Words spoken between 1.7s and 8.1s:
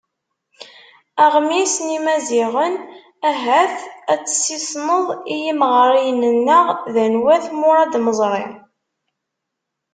n Yimaziɣen: Ahat ad tessisneḍ i yimeɣriyen-nneɣ d anwa-t Muṛad